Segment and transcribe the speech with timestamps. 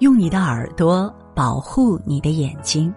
[0.00, 2.92] 用你的耳朵保护你的眼睛。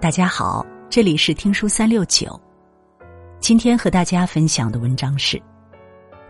[0.00, 2.40] 大家好，这里是听书三六九。
[3.38, 5.38] 今天和大家分享的文章是：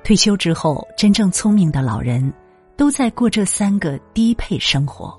[0.03, 2.33] 退休之后，真正聪明的老人
[2.77, 5.17] 都在过这三个低配生活。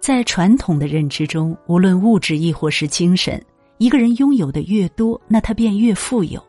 [0.00, 3.38] 在传统的认知中，无论物质亦或是精神，
[3.76, 6.42] 一个人拥有的越多，那他便越富有。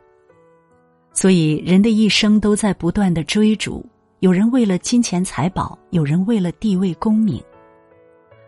[1.11, 3.85] 所以，人的一生都在不断的追逐。
[4.19, 7.41] 有人为了金钱财宝，有人为了地位功名，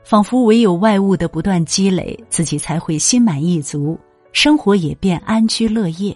[0.04, 3.98] 仿佛唯有外物的不断积累，自己才会心满意足，
[4.34, 6.16] 生活也便安居乐业。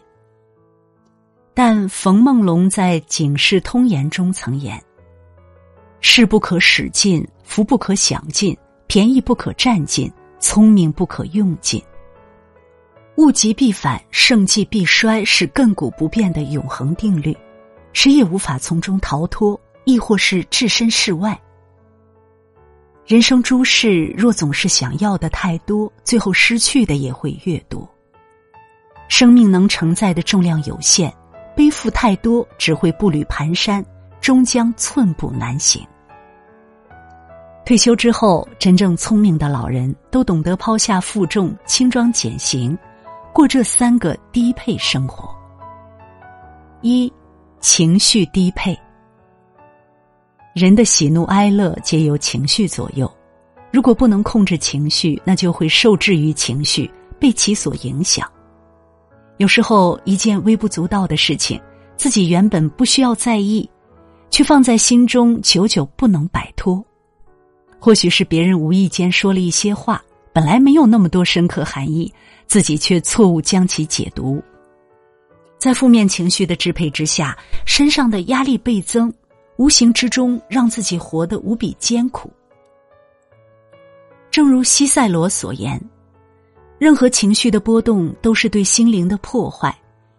[1.54, 4.78] 但冯梦龙在《警世通言》中曾言
[6.02, 11.82] ：“势不可使尽，福不可享尽，便宜不可占尽，聪明不可用尽。
[13.16, 17.34] 物极必反，盛极必衰，是亘古不变的永恒定律。”
[17.96, 21.40] 谁也无法从中逃脱，亦或是置身事外。
[23.08, 27.90] 人生诸事若总是想要的太多，最后失去的也会越多。
[29.08, 31.12] 生命能承载的重量有限，
[31.56, 33.84] 背负太多只会步履蹒跚，
[34.20, 35.82] 终将寸步难行。
[37.66, 42.78] 退休之后，真正聪明的老人都懂得抛下负重，轻装简行，
[43.32, 45.34] 过这三个低配生活。
[46.82, 47.12] 一。
[47.68, 48.80] 情绪低配，
[50.54, 53.12] 人的喜怒哀乐皆由情绪左右。
[53.72, 56.88] 如果不能控制情绪，那就会受制于情绪，
[57.20, 58.32] 被其所影响。
[59.38, 61.60] 有时候，一件微不足道的事情，
[61.98, 63.68] 自己原本不需要在意，
[64.30, 66.86] 却放在心中，久久不能摆脱。
[67.80, 70.00] 或许是别人无意间说了一些话，
[70.32, 72.14] 本来没有那么多深刻含义，
[72.46, 74.40] 自己却错误将其解读。
[75.66, 77.36] 在负面情绪的支配之下，
[77.66, 79.12] 身上的压力倍增，
[79.58, 82.32] 无形之中让自己活得无比艰苦。
[84.30, 85.84] 正如西塞罗所言
[86.78, 89.76] ：“任何情绪的波动都是对心灵的破坏，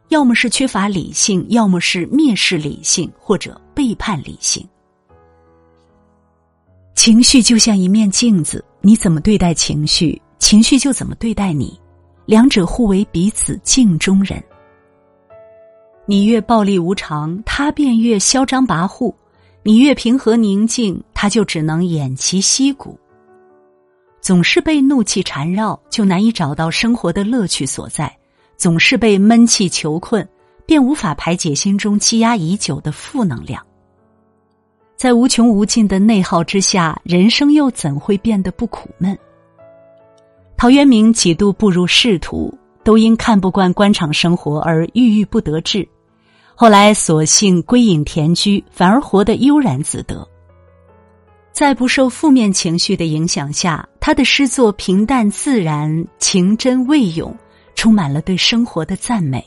[0.09, 4.69] 要么是缺乏理性，要么是蔑视理性，或者背叛理性。
[6.97, 11.81] 情绪就像一面镜子，你怎么对待情绪，情绪就怎么对待你，
[12.25, 14.43] 两者互为彼此镜中人。”
[16.09, 19.13] 你越暴力无常，他便越嚣张跋扈；
[19.65, 22.97] 你越平和宁静，他就只能偃旗息鼓。
[24.21, 28.07] 总是被怒气缠绕，就难以找到生活的乐趣所在；
[28.57, 30.27] 总是被闷气囚困，
[30.65, 33.61] 便无法排解心中积压已久的负能量。
[34.95, 39.19] 在无穷无尽的内耗之下，人生又怎会变得不苦闷？
[40.57, 45.87] 陶渊明几度步入仕途，都因看不惯官场生活而郁郁不得志。
[46.59, 50.27] 后来索性归隐田居，反而活得悠然自得。
[51.53, 57.37] 在不受负面情绪的影响下，他的诗作平淡自然、情真味永，
[57.75, 59.45] 充满了对生活的赞美。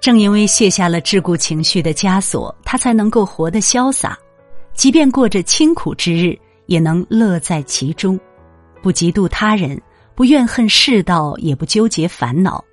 [0.00, 4.18] 正因为卸下了桎梏情绪的枷锁，他才能够活得潇洒，
[4.72, 6.34] 即便过着清苦之日，
[6.64, 8.18] 也能乐在其中，
[8.80, 9.78] 不嫉妒他人，
[10.14, 12.64] 不怨恨世道，也不纠结烦恼，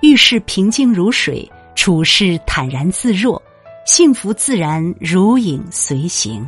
[0.00, 1.46] 遇事平静如水。
[1.80, 3.42] 处事坦然自若，
[3.86, 6.46] 幸福自然如影随形。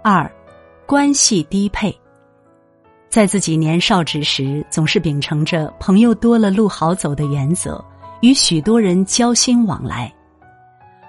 [0.00, 0.30] 二，
[0.86, 1.92] 关系低配。
[3.08, 7.84] 在自己年少之时，总是秉承着朋友多了路好走的原则，
[8.20, 10.14] 与许多人交心往来，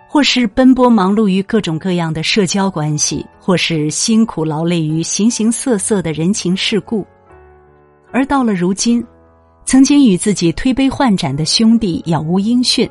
[0.09, 7.05] 或是奔波忙碌于各种各样的社交关系，或是辛苦劳累于形形色色的人情世故，
[8.11, 9.05] 而到了如今。
[9.67, 12.89] 曾经与自己推杯换盏的兄弟杳无音讯，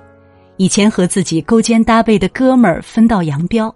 [0.59, 3.75] 以前和自己勾肩搭背的哥们儿分道扬镳。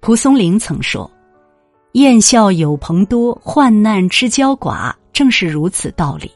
[0.00, 1.08] 蒲松龄曾说
[1.92, 6.30] ：“宴笑有朋多，患难知交寡。”正是如此道理。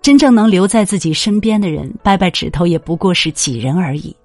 [0.00, 4.16] 真正能留在自己身边的人，掰掰指头也不过是几人而已。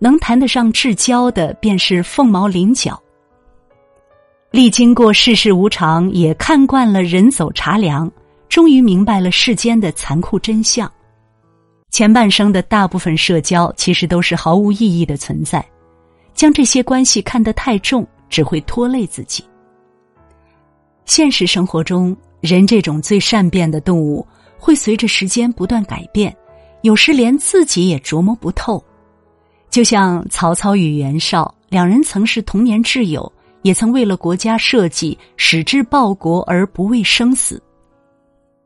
[0.00, 3.00] 能谈得上至交的，便是凤毛麟角。
[4.50, 8.10] 历经过世事无常，也看惯了人走茶凉。
[8.54, 10.88] 终于明白了世间的残酷真相，
[11.90, 15.60] 前半生的大部分社交其实都是毫无意义的存在，
[16.34, 19.44] 将这些关系看得太重，只会拖累自己。
[21.04, 24.24] 现实生活中，人这种最善变的动物，
[24.56, 26.32] 会随着时间不断改变，
[26.82, 28.80] 有时连自己也琢磨不透。
[29.68, 37.60] 就像曹操与袁绍，两人曾是童年挚友，也曾为了国家社稷，矢志报国而不畏生死。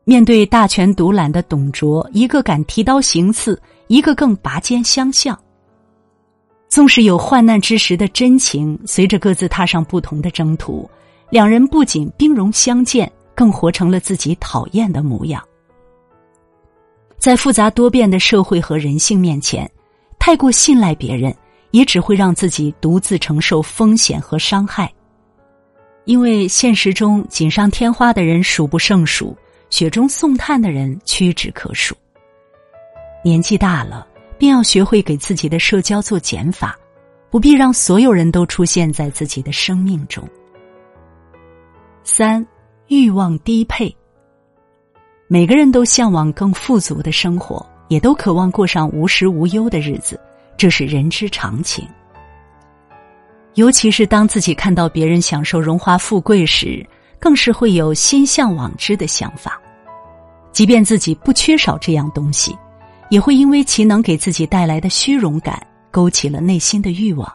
[0.03, 5.39] 面对大权独揽的董卓，一个敢提刀行刺，一个更拔尖相向。
[6.67, 10.89] 纵使有患难之时的真情，随着各自踏上不同的征途，
[11.29, 15.43] 两人不仅兵戎相见，更活成了自己讨厌的模样。
[17.17, 19.69] 在复杂多变的社会和人性面前，
[20.17, 21.35] 太过信赖别人，
[21.71, 24.91] 也只会让自己独自承受风险和伤害。
[26.05, 29.35] 因为现实中锦上添花的人数不胜数，
[29.69, 31.95] 雪中送炭的人屈指可数。
[33.23, 34.07] 年纪大了，
[34.37, 36.77] 便要学会给自己的社交做减法，
[37.29, 40.27] 不必让所有人都出现在自己的生命中。
[42.03, 42.45] 三，
[42.87, 43.95] 欲望低配。
[45.27, 50.19] 每个人都向往更富足的生活，也都渴望过上无时无忧的日子，
[50.57, 51.87] 这是人之常情。
[53.55, 56.83] 尤其是当自己看到别人享受荣华富贵时，
[57.19, 59.61] 更是会有心向往之的想法。
[60.51, 62.57] 即便自己不缺少这样东西。
[63.09, 67.27] 也会因为其能给自己带来的虚荣感，勾起了内心的欲望。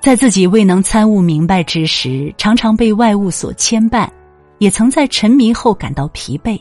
[0.00, 4.08] 在自己未能参悟明白之时，常常被外物所牵绊，
[4.56, 6.58] 也曾在沉迷后感到疲惫。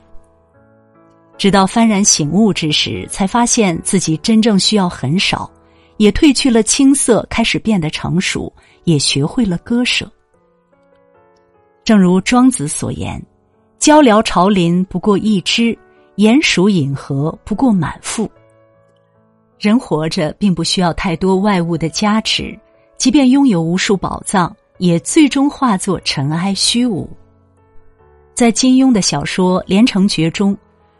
[1.37, 5.49] 直到幡然醒悟之时，才发现自己真正需要很少，
[5.95, 8.51] 也褪去了青涩，开始变得成熟，
[8.83, 10.11] 也学会了割舍。
[11.83, 13.21] 正如庄子所言
[13.79, 15.77] ：“鹪鹩巢林不过一枝。”
[16.17, 18.29] 鼹鼠饮河不过满腹。
[19.57, 22.55] 人活着并不需要太多外物的加持，
[22.97, 27.09] 即便拥有无数宝藏，也最终化作尘埃虚无。
[28.35, 30.55] 在金庸的小说《连城诀》中，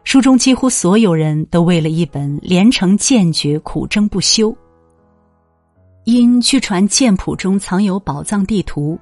[0.05, 4.55] 书中几乎所有人都为了一本连城剑诀苦争不休。
[6.05, 8.97] 因据传剑谱中藏有宝藏地图，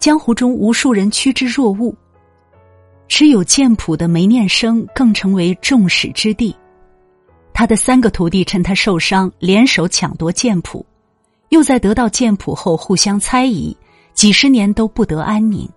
[0.00, 1.94] 江湖中无数人趋之若鹜。
[3.06, 6.56] 持有剑谱的梅念生更成为众矢之的，
[7.52, 10.86] 他的三个徒弟趁他受伤联手抢夺剑谱，
[11.50, 13.76] 又在得到剑谱后互相猜疑，
[14.14, 15.68] 几十年都不得安宁。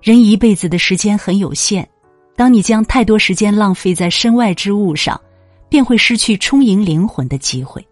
[0.00, 1.88] 人一辈子的时间很有限，
[2.36, 5.20] 当你将太多时间浪费在身外之物上，
[5.68, 7.84] 便会失去充盈灵魂的机会。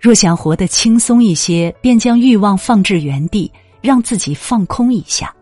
[0.00, 3.50] 若想活得轻松一些，便将欲望放置原地，
[3.80, 5.34] 让自己放空一下。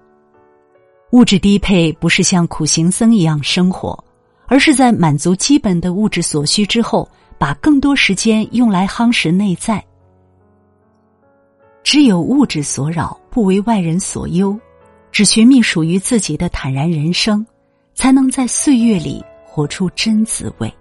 [1.10, 4.02] 物质低配不是像苦行僧一样生活，
[4.46, 7.08] 而是在满足基本的物质所需之后，
[7.38, 9.84] 把更多时间用来夯实内在。
[11.84, 14.58] 只有物质所扰，不为外人所忧，
[15.12, 17.46] 只寻觅属于自己的坦然人生，
[17.94, 20.72] 才能在岁月里活出真滋味。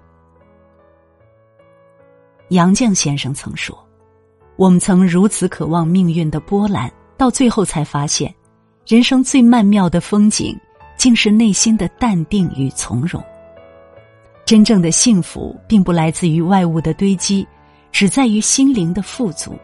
[2.50, 3.78] 杨绛先生曾说
[4.56, 8.34] ：“我们曾如此渴望命运的波澜，到最后才发现。”
[8.86, 10.56] 人生最曼妙的风景，
[10.96, 13.20] 竟是内心的淡定与从容。
[14.46, 17.48] 真正的幸福，并不来自于外物的堆积，
[17.92, 19.58] 只在于心灵的富足。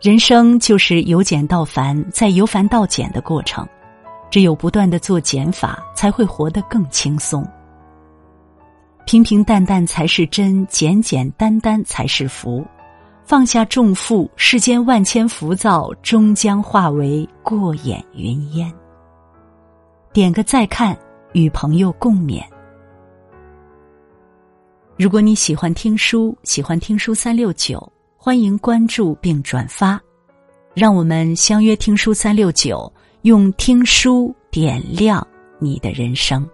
[0.00, 3.68] 人生就是由简到繁，再由繁到简的过程。
[4.30, 7.46] 只有不断的做减法，才会活得更轻松。
[9.06, 12.64] 平平淡淡才是真，简简单单才是福。
[13.24, 18.72] 放下重负，世间万千浮躁终将化为过眼云烟。
[20.12, 20.98] 点个再看，
[21.32, 22.42] 与朋友共勉。
[24.96, 27.80] 如果你喜欢听书，喜欢听书三六九，
[28.16, 30.00] 欢迎关注并转发，
[30.74, 32.92] 让我们相约听书三六九，
[33.22, 35.26] 用听书点亮
[35.58, 36.48] 你的人生。